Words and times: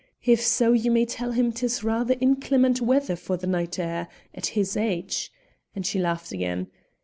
If 0.25 0.41
so, 0.41 0.73
you 0.73 0.89
may 0.89 1.05
tell 1.05 1.33
him 1.33 1.51
'tis 1.51 1.83
rather 1.83 2.15
inclement 2.19 2.81
weather 2.81 3.15
for 3.15 3.37
the 3.37 3.45
night 3.45 3.77
air 3.77 4.07
at 4.33 4.47
his 4.57 4.75
age," 4.75 5.31
and 5.75 5.85
she 5.85 5.99
laughed 5.99 6.31
again. 6.31 6.71